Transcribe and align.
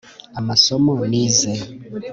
amasomo 0.39 0.91
nize. 1.11 1.51